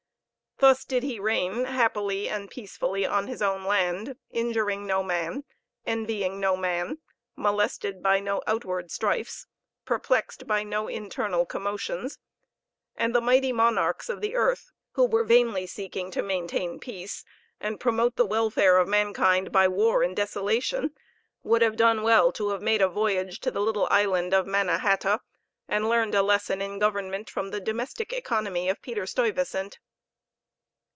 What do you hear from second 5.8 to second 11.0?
envying no man, molested by no outward strifes, perplexed by no